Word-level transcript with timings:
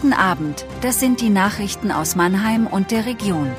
Guten 0.00 0.12
Abend, 0.12 0.64
das 0.80 1.00
sind 1.00 1.20
die 1.20 1.28
Nachrichten 1.28 1.90
aus 1.90 2.14
Mannheim 2.14 2.68
und 2.68 2.92
der 2.92 3.04
Region. 3.04 3.50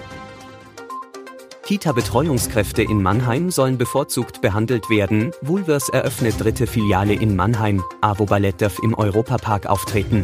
Kita-Betreuungskräfte 1.63 2.81
in 2.81 3.03
Mannheim 3.03 3.51
sollen 3.51 3.77
bevorzugt 3.77 4.39
behandelt 4.39 4.89
werden. 4.89 5.33
Woolworths 5.41 5.89
eröffnet 5.89 6.39
dritte 6.39 6.65
Filiale 6.65 7.13
in 7.13 7.35
Mannheim. 7.35 7.83
Avo 7.99 8.25
Ballett 8.25 8.61
darf 8.61 8.79
im 8.79 8.93
Europapark 8.93 9.65
auftreten. 9.65 10.23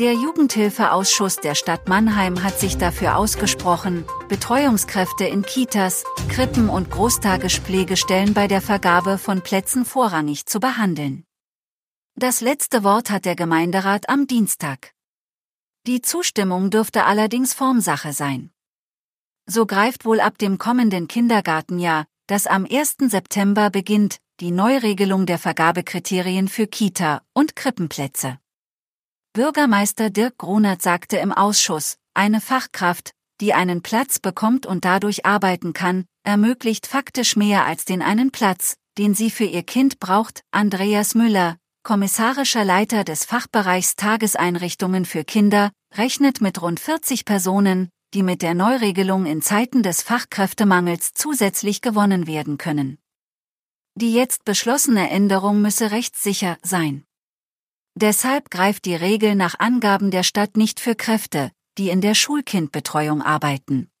Der 0.00 0.14
Jugendhilfeausschuss 0.14 1.36
der 1.36 1.54
Stadt 1.54 1.88
Mannheim 1.88 2.42
hat 2.42 2.58
sich 2.58 2.76
dafür 2.76 3.18
ausgesprochen, 3.18 4.04
Betreuungskräfte 4.28 5.26
in 5.26 5.42
Kitas, 5.42 6.02
Krippen 6.28 6.68
und 6.68 6.90
Großtagespflegestellen 6.90 8.34
bei 8.34 8.48
der 8.48 8.60
Vergabe 8.60 9.18
von 9.18 9.42
Plätzen 9.42 9.84
vorrangig 9.84 10.46
zu 10.46 10.58
behandeln. 10.58 11.24
Das 12.14 12.42
letzte 12.42 12.84
Wort 12.84 13.10
hat 13.10 13.24
der 13.24 13.34
Gemeinderat 13.34 14.08
am 14.10 14.26
Dienstag. 14.26 14.92
Die 15.86 16.02
Zustimmung 16.02 16.70
dürfte 16.70 17.04
allerdings 17.04 17.54
Formsache 17.54 18.12
sein. 18.12 18.50
So 19.46 19.66
greift 19.66 20.04
wohl 20.04 20.20
ab 20.20 20.36
dem 20.38 20.58
kommenden 20.58 21.08
Kindergartenjahr, 21.08 22.06
das 22.26 22.46
am 22.46 22.66
1. 22.70 22.96
September 23.08 23.70
beginnt, 23.70 24.18
die 24.40 24.50
Neuregelung 24.50 25.24
der 25.24 25.38
Vergabekriterien 25.38 26.48
für 26.48 26.66
Kita- 26.66 27.22
und 27.32 27.56
Krippenplätze. 27.56 28.38
Bürgermeister 29.32 30.10
Dirk 30.10 30.36
Grunert 30.36 30.82
sagte 30.82 31.16
im 31.16 31.32
Ausschuss, 31.32 31.96
eine 32.12 32.42
Fachkraft, 32.42 33.14
die 33.40 33.54
einen 33.54 33.82
Platz 33.82 34.18
bekommt 34.18 34.66
und 34.66 34.84
dadurch 34.84 35.24
arbeiten 35.24 35.72
kann, 35.72 36.04
ermöglicht 36.24 36.86
faktisch 36.86 37.36
mehr 37.36 37.64
als 37.64 37.86
den 37.86 38.02
einen 38.02 38.30
Platz, 38.30 38.76
den 38.98 39.14
sie 39.14 39.30
für 39.30 39.44
ihr 39.44 39.62
Kind 39.62 39.98
braucht. 39.98 40.44
Andreas 40.50 41.14
Müller, 41.14 41.56
kommissarischer 41.82 42.64
Leiter 42.64 43.04
des 43.04 43.24
Fachbereichs 43.24 43.96
Tageseinrichtungen 43.96 45.04
für 45.04 45.24
Kinder, 45.24 45.70
rechnet 45.94 46.40
mit 46.40 46.62
rund 46.62 46.80
40 46.80 47.24
Personen, 47.24 47.90
die 48.14 48.22
mit 48.22 48.42
der 48.42 48.54
Neuregelung 48.54 49.26
in 49.26 49.42
Zeiten 49.42 49.82
des 49.82 50.02
Fachkräftemangels 50.02 51.12
zusätzlich 51.14 51.80
gewonnen 51.80 52.26
werden 52.26 52.58
können. 52.58 52.98
Die 53.94 54.12
jetzt 54.12 54.44
beschlossene 54.44 55.10
Änderung 55.10 55.60
müsse 55.60 55.90
rechtssicher 55.90 56.56
sein. 56.62 57.04
Deshalb 57.94 58.50
greift 58.50 58.86
die 58.86 58.94
Regel 58.94 59.34
nach 59.34 59.58
Angaben 59.58 60.10
der 60.10 60.22
Stadt 60.22 60.56
nicht 60.56 60.80
für 60.80 60.94
Kräfte, 60.94 61.50
die 61.78 61.90
in 61.90 62.00
der 62.00 62.14
Schulkindbetreuung 62.14 63.22
arbeiten. 63.22 63.91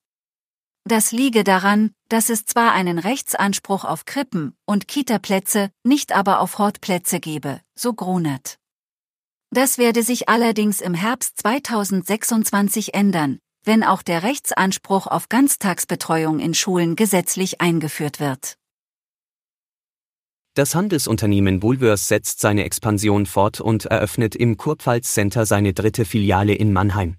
Das 0.84 1.12
liege 1.12 1.44
daran, 1.44 1.92
dass 2.08 2.28
es 2.28 2.44
zwar 2.44 2.72
einen 2.72 2.98
Rechtsanspruch 2.98 3.84
auf 3.84 4.04
Krippen- 4.04 4.56
und 4.66 4.88
Kitaplätze, 4.88 5.70
nicht 5.84 6.12
aber 6.12 6.40
auf 6.40 6.58
Hortplätze 6.58 7.20
gebe, 7.20 7.60
so 7.74 7.94
Grunert. 7.94 8.58
Das 9.50 9.78
werde 9.78 10.02
sich 10.02 10.28
allerdings 10.28 10.80
im 10.80 10.94
Herbst 10.94 11.38
2026 11.40 12.94
ändern, 12.94 13.38
wenn 13.64 13.84
auch 13.84 14.02
der 14.02 14.22
Rechtsanspruch 14.22 15.06
auf 15.06 15.28
Ganztagsbetreuung 15.28 16.40
in 16.40 16.54
Schulen 16.54 16.96
gesetzlich 16.96 17.60
eingeführt 17.60 18.18
wird. 18.18 18.56
Das 20.54 20.74
Handelsunternehmen 20.74 21.62
Woolworths 21.62 22.08
setzt 22.08 22.40
seine 22.40 22.64
Expansion 22.64 23.24
fort 23.24 23.60
und 23.60 23.86
eröffnet 23.86 24.34
im 24.34 24.56
Kurpfalz 24.56 25.12
Center 25.12 25.46
seine 25.46 25.72
dritte 25.72 26.04
Filiale 26.04 26.54
in 26.54 26.72
Mannheim. 26.72 27.16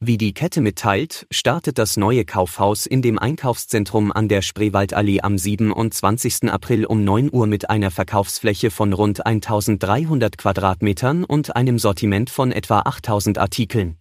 Wie 0.00 0.18
die 0.18 0.34
Kette 0.34 0.60
mitteilt, 0.60 1.26
startet 1.30 1.78
das 1.78 1.96
neue 1.96 2.26
Kaufhaus 2.26 2.84
in 2.84 3.00
dem 3.00 3.18
Einkaufszentrum 3.18 4.12
an 4.12 4.28
der 4.28 4.42
Spreewaldallee 4.42 5.22
am 5.22 5.38
27. 5.38 6.50
April 6.50 6.84
um 6.84 7.04
9 7.04 7.32
Uhr 7.32 7.46
mit 7.46 7.70
einer 7.70 7.90
Verkaufsfläche 7.90 8.70
von 8.70 8.92
rund 8.92 9.24
1300 9.24 10.36
Quadratmetern 10.36 11.24
und 11.24 11.56
einem 11.56 11.78
Sortiment 11.78 12.28
von 12.28 12.52
etwa 12.52 12.80
8000 12.80 13.38
Artikeln. 13.38 13.96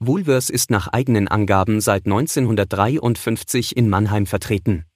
Woolworths 0.00 0.50
ist 0.50 0.70
nach 0.70 0.88
eigenen 0.88 1.28
Angaben 1.28 1.80
seit 1.80 2.06
1953 2.06 3.76
in 3.76 3.88
Mannheim 3.88 4.26
vertreten. 4.26 4.86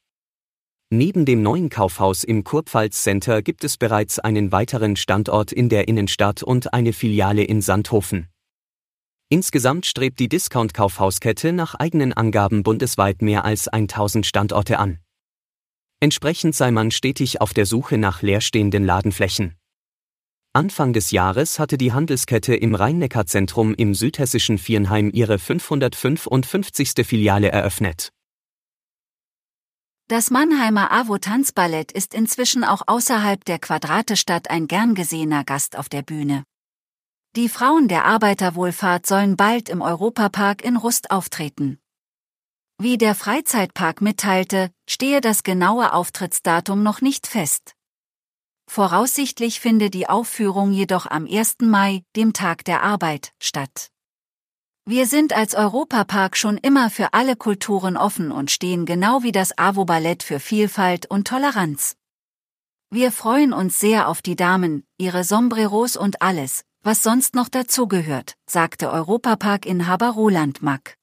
Neben 0.91 1.25
dem 1.25 1.41
neuen 1.43 1.69
Kaufhaus 1.69 2.25
im 2.25 2.43
Kurpfalz 2.43 3.05
Center 3.05 3.43
gibt 3.43 3.62
es 3.62 3.77
bereits 3.77 4.19
einen 4.19 4.50
weiteren 4.50 4.97
Standort 4.97 5.53
in 5.53 5.69
der 5.69 5.87
Innenstadt 5.87 6.43
und 6.43 6.75
eine 6.75 6.93
Filiale 6.93 7.44
in 7.44 7.62
Sandhofen. 7.62 8.27
Insgesamt 9.33 9.87
strebt 9.87 10.19
die 10.19 10.29
Discount-Kaufhauskette 10.29 11.53
nach 11.53 11.77
eigenen 11.77 12.13
Angaben 12.13 12.65
bundesweit 12.65 13.23
mehr 13.23 13.45
als 13.45 13.69
1000 13.69 14.27
Standorte 14.27 14.81
an. 14.81 14.99
Entsprechend 16.01 16.57
sei 16.57 16.73
man 16.73 16.91
stetig 16.91 17.41
auf 17.41 17.55
der 17.55 17.65
Suche 17.65 17.97
nach 17.97 18.23
leerstehenden 18.23 18.85
Ladenflächen. 18.85 19.55
Anfang 20.53 20.93
des 20.93 21.13
Jahres 21.13 21.61
hatte 21.61 21.79
die 21.79 21.93
Handelskette 21.93 22.57
im 22.57 22.75
Rhein-Neckar-Zentrum 22.75 23.73
im 23.75 23.95
südhessischen 23.95 24.59
Viernheim 24.59 25.13
ihre 25.13 25.39
555. 25.39 27.07
Filiale 27.07 27.53
eröffnet. 27.53 28.11
Das 30.09 30.31
Mannheimer 30.31 30.91
AWO 30.91 31.19
Tanzballett 31.19 31.93
ist 31.93 32.15
inzwischen 32.15 32.65
auch 32.65 32.83
außerhalb 32.89 33.45
der 33.45 33.61
Quadratestadt 33.61 34.51
ein 34.51 34.67
gern 34.67 34.97
gesehener 34.97 35.45
Gast 35.45 35.79
auf 35.79 35.89
der 35.89 36.03
Bühne. 36.03 36.43
Die 37.37 37.49
Frauen 37.49 37.87
der 37.87 38.07
Arbeiterwohlfahrt 38.07 39.07
sollen 39.07 39.37
bald 39.37 39.69
im 39.69 39.83
Europapark 39.83 40.65
in 40.65 40.77
Rust 40.77 41.13
auftreten. 41.13 41.79
Wie 42.77 42.99
der 42.99 43.15
Freizeitpark 43.15 44.01
mitteilte, 44.01 44.73
stehe 44.89 45.21
das 45.21 45.45
genaue 45.45 45.93
Auftrittsdatum 45.93 46.83
noch 46.83 47.01
nicht 47.03 47.29
fest. 47.29 47.77
Voraussichtlich 48.69 49.61
finde 49.61 49.91
die 49.91 50.09
Aufführung 50.09 50.73
jedoch 50.73 51.07
am 51.07 51.25
1. 51.25 51.59
Mai, 51.61 52.03
dem 52.17 52.33
Tag 52.33 52.65
der 52.65 52.83
Arbeit, 52.83 53.33
statt. 53.39 53.91
Wir 54.85 55.07
sind 55.07 55.33
als 55.33 55.55
Europapark 55.55 56.37
schon 56.37 56.57
immer 56.59 56.91
für 56.91 57.13
alle 57.13 57.37
Kulturen 57.37 57.97
offen 57.97 58.33
und 58.33 58.51
stehen 58.51 58.87
genau 58.87 59.23
wie 59.23 59.31
das 59.31 59.57
AWO 59.57 59.85
Ballett 59.85 60.25
für 60.25 60.41
Vielfalt 60.41 61.07
und 61.07 61.29
Toleranz. 61.29 61.95
Wir 62.91 63.13
freuen 63.13 63.53
uns 63.53 63.79
sehr 63.79 64.09
auf 64.09 64.21
die 64.21 64.35
Damen, 64.35 64.85
ihre 64.99 65.23
Sombreros 65.23 65.97
und 65.97 66.23
alles, 66.23 66.65
was 66.83 67.03
sonst 67.03 67.35
noch 67.35 67.49
dazugehört, 67.49 68.35
sagte 68.49 68.91
Europapark-Inhaber 68.91 70.11
Roland 70.11 70.63
Mack. 70.63 70.97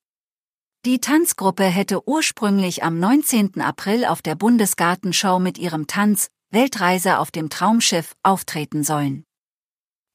Die 0.86 1.00
Tanzgruppe 1.00 1.66
hätte 1.66 2.08
ursprünglich 2.08 2.84
am 2.84 3.00
19. 3.00 3.62
April 3.62 4.06
auf 4.06 4.22
der 4.22 4.36
Bundesgartenschau 4.36 5.40
mit 5.40 5.58
ihrem 5.58 5.88
Tanz 5.88 6.30
Weltreise 6.50 7.20
auf 7.20 7.30
dem 7.30 7.50
Traumschiff 7.50 8.16
auftreten 8.24 8.84
sollen. 8.84 9.26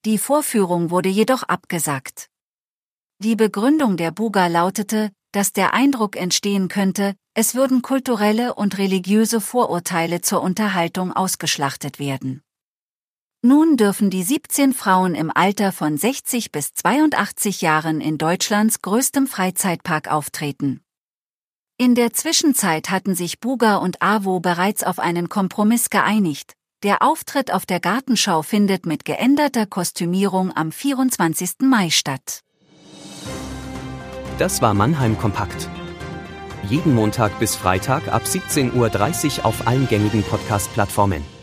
Die 0.05 0.19
Vorführung 0.19 0.91
wurde 0.91 1.09
jedoch 1.09 1.43
abgesagt. 1.43 2.29
Die 3.19 3.37
Begründung 3.37 3.97
der 3.97 4.11
Buga 4.11 4.47
lautete, 4.47 5.13
dass 5.31 5.53
der 5.53 5.75
Eindruck 5.75 6.17
entstehen 6.17 6.69
könnte, 6.69 7.15
es 7.35 7.55
würden 7.55 7.83
kulturelle 7.83 8.55
und 8.55 8.79
religiöse 8.79 9.41
Vorurteile 9.41 10.23
zur 10.23 10.43
Unterhaltung 10.43 11.13
ausgeschlachtet 11.13 11.99
werden. 11.99 12.43
Nun 13.45 13.77
dürfen 13.77 14.09
die 14.09 14.23
17 14.23 14.73
Frauen 14.73 15.17
im 15.17 15.33
Alter 15.35 15.73
von 15.73 15.97
60 15.97 16.53
bis 16.53 16.75
82 16.75 17.61
Jahren 17.61 18.01
in 18.01 18.17
Deutschlands 18.17 18.83
größtem 18.83 19.27
Freizeitpark 19.27 20.09
auftreten. 20.13 20.81
In 21.77 21.97
der 21.97 22.13
Zwischenzeit 22.13 22.91
hatten 22.91 23.17
sich 23.17 23.41
Buga 23.41 23.79
und 23.79 24.01
AWO 24.01 24.39
bereits 24.39 24.85
auf 24.85 25.01
einen 25.01 25.29
Kompromiss 25.29 25.91
geeinigt. 25.91 26.53
Der 26.85 27.03
Auftritt 27.03 27.53
auf 27.53 27.67
der 27.67 27.81
Gartenschau 27.81 28.43
findet 28.43 28.87
mit 28.87 29.05
geänderter 29.05 29.67
Kostümierung 29.67 30.55
am 30.55 30.71
24. 30.71 31.63
Mai 31.63 31.91
statt. 31.91 32.43
Das 34.39 34.63
war 34.63 34.73
Mannheim 34.73 35.19
Kompakt. 35.19 35.69
Jeden 36.69 36.95
Montag 36.95 37.37
bis 37.41 37.57
Freitag 37.57 38.07
ab 38.07 38.23
17.30 38.25 39.41
Uhr 39.41 39.47
auf 39.47 39.67
allen 39.67 39.89
gängigen 39.89 40.23
Podcast-Plattformen. 40.23 41.42